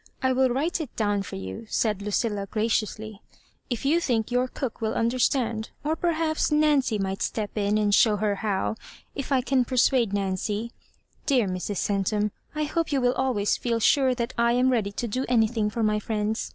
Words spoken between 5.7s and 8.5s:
or perhaps Nancy might step in and show her